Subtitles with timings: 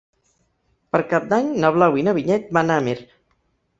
[0.95, 2.97] Per Cap d'Any na Blau i na Vinyet van a Amer.